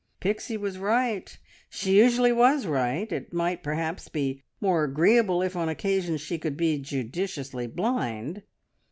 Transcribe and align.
Pixie 0.19 0.57
was 0.57 0.79
right 0.79 1.37
she 1.69 1.99
usually 1.99 2.31
was 2.31 2.65
right; 2.65 3.11
it 3.11 3.31
might, 3.31 3.61
perhaps, 3.61 4.07
be 4.09 4.41
more 4.59 4.83
agreeable 4.85 5.43
if 5.43 5.55
on 5.55 5.69
occasions 5.69 6.21
she 6.21 6.39
could 6.39 6.57
be 6.57 6.79
judiciously 6.79 7.67
blind! 7.67 8.41